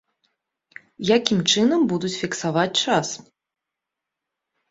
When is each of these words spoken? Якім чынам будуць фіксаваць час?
Якім 1.17 1.39
чынам 1.55 1.81
будуць 1.91 2.11
фіксаваць 2.21 2.79
час? 2.85 3.07